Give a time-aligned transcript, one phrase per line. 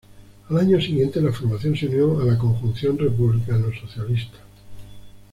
[0.49, 4.39] Al año siguiente la formación se unió a la Conjunción Republicano-Socialista.